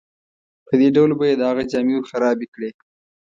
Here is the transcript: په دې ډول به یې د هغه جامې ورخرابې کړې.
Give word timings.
په 0.65 0.73
دې 0.79 0.87
ډول 0.95 1.11
به 1.17 1.23
یې 1.29 1.35
د 1.37 1.41
هغه 1.49 1.63
جامې 1.71 1.93
ورخرابې 1.95 2.47
کړې. 2.53 2.69